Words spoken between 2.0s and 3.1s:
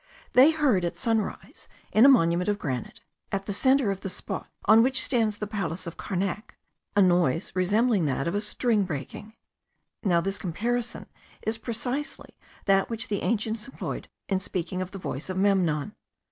a monument of granite,